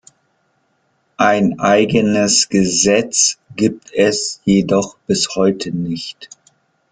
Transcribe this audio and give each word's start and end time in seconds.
Ein 1.17 1.59
eigenes 1.59 2.49
Gesetz 2.49 3.37
gibt 3.55 3.91
es 3.93 4.41
jedoch 4.45 4.97
bis 5.05 5.35
heute 5.35 5.69
nicht. 5.71 6.27